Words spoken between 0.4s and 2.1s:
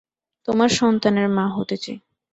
তোমার সন্তানের মা হতে চাই।